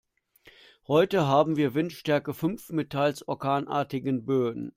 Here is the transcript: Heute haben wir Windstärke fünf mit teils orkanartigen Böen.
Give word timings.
Heute 0.87 1.27
haben 1.27 1.57
wir 1.57 1.75
Windstärke 1.75 2.33
fünf 2.33 2.71
mit 2.71 2.89
teils 2.89 3.21
orkanartigen 3.27 4.25
Böen. 4.25 4.69